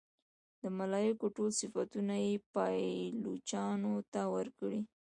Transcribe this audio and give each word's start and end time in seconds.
د 0.61 0.63
ملایکو 0.79 1.25
ټول 1.35 1.49
صفتونه 1.61 2.15
یې 2.25 2.35
پایلوچانو 2.53 3.93
ته 4.11 4.21
ورکړي. 4.35 4.81